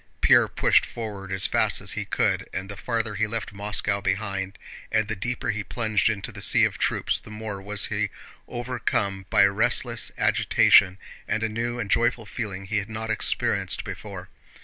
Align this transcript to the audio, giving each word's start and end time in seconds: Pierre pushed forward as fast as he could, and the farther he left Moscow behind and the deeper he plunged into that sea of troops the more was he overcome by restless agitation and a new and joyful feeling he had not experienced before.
Pierre 0.19 0.47
pushed 0.47 0.83
forward 0.83 1.31
as 1.31 1.45
fast 1.45 1.79
as 1.79 1.91
he 1.91 2.05
could, 2.05 2.49
and 2.51 2.69
the 2.69 2.75
farther 2.75 3.13
he 3.13 3.27
left 3.27 3.53
Moscow 3.53 4.01
behind 4.01 4.57
and 4.91 5.07
the 5.07 5.15
deeper 5.15 5.51
he 5.51 5.63
plunged 5.63 6.09
into 6.09 6.31
that 6.31 6.41
sea 6.41 6.63
of 6.63 6.79
troops 6.79 7.19
the 7.19 7.29
more 7.29 7.61
was 7.61 7.85
he 7.85 8.09
overcome 8.47 9.27
by 9.29 9.45
restless 9.45 10.11
agitation 10.17 10.97
and 11.27 11.43
a 11.43 11.49
new 11.49 11.77
and 11.77 11.91
joyful 11.91 12.25
feeling 12.25 12.65
he 12.65 12.77
had 12.77 12.89
not 12.89 13.11
experienced 13.11 13.83
before. 13.83 14.29